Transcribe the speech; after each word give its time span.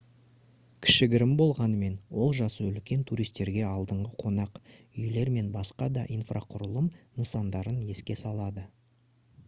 кішігірім 0.85 1.33
болғанымен 1.41 1.97
ол 2.23 2.31
жасы 2.37 2.63
үлкен 2.69 3.03
туристерге 3.11 3.61
алдыңғы 3.73 4.15
қонақ 4.23 4.57
үйлер 5.03 5.31
мен 5.35 5.53
басқа 5.57 5.89
да 5.99 6.07
инфрақұрылым 6.17 6.87
нысандарын 7.21 7.77
еске 7.97 8.17
салады 8.25 8.65